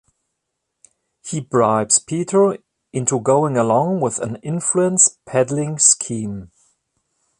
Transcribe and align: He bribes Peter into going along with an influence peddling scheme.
He 1.23 1.41
bribes 1.41 1.99
Peter 1.99 2.57
into 2.91 3.19
going 3.19 3.55
along 3.55 3.99
with 4.01 4.17
an 4.17 4.37
influence 4.37 5.19
peddling 5.27 5.77
scheme. 5.77 6.49